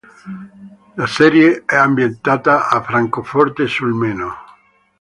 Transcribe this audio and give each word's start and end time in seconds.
La 0.95 1.05
serie 1.05 1.61
è 1.63 1.75
ambientata 1.75 2.69
a 2.69 2.81
Francoforte 2.81 3.67
sul 3.67 3.93
Meno. 3.93 4.33